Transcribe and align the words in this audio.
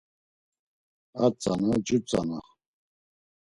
A 1.23 1.25
tzana 1.39 1.75
cu 1.85 1.97
tzana. 2.07 2.39